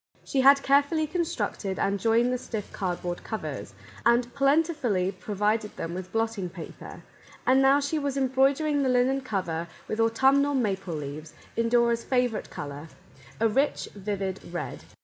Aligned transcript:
She 0.25 0.41
had 0.41 0.63
carefully 0.63 1.05
constructed 1.05 1.77
and 1.77 1.99
joined 1.99 2.33
the 2.33 2.39
stiff 2.39 2.73
cardboard 2.73 3.23
covers, 3.23 3.75
and 4.03 4.33
plentifully 4.33 5.11
provided 5.11 5.75
them 5.77 5.93
with 5.93 6.11
blotting 6.11 6.49
paper, 6.49 7.03
and 7.45 7.61
now 7.61 7.79
she 7.79 7.99
was 7.99 8.17
embroidering 8.17 8.81
the 8.81 8.89
linen 8.89 9.21
cover 9.21 9.67
with 9.87 9.99
autumnal 9.99 10.55
maple 10.55 10.95
leaves 10.95 11.35
in 11.55 11.69
Dora's 11.69 12.03
favourite 12.03 12.49
colour, 12.49 12.87
a 13.39 13.47
rich, 13.47 13.89
vivid 13.93 14.39
red. 14.51 14.85